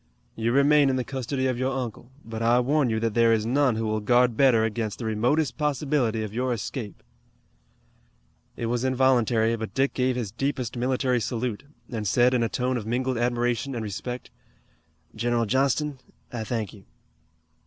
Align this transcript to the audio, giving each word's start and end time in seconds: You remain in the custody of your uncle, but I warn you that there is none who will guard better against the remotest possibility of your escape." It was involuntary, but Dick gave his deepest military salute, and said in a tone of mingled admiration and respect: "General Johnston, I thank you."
You 0.35 0.51
remain 0.51 0.89
in 0.89 0.95
the 0.95 1.03
custody 1.03 1.45
of 1.45 1.59
your 1.59 1.77
uncle, 1.77 2.09
but 2.25 2.41
I 2.41 2.59
warn 2.59 2.89
you 2.89 2.99
that 3.01 3.13
there 3.13 3.31
is 3.31 3.45
none 3.45 3.75
who 3.75 3.85
will 3.85 3.99
guard 3.99 4.35
better 4.35 4.63
against 4.63 4.97
the 4.97 5.05
remotest 5.05 5.59
possibility 5.59 6.23
of 6.23 6.33
your 6.33 6.53
escape." 6.53 7.03
It 8.57 8.65
was 8.65 8.83
involuntary, 8.83 9.55
but 9.55 9.75
Dick 9.75 9.93
gave 9.93 10.15
his 10.15 10.31
deepest 10.31 10.75
military 10.75 11.21
salute, 11.21 11.65
and 11.91 12.07
said 12.07 12.33
in 12.33 12.41
a 12.41 12.49
tone 12.49 12.77
of 12.77 12.87
mingled 12.87 13.19
admiration 13.19 13.75
and 13.75 13.83
respect: 13.83 14.31
"General 15.15 15.45
Johnston, 15.45 15.99
I 16.33 16.45
thank 16.45 16.73
you." 16.73 16.85